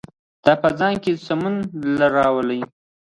دا 0.45 0.53
په 0.61 0.69
ځان 0.79 0.93
کې 1.03 1.11
سمون 1.25 1.55
راولي. 2.15 2.61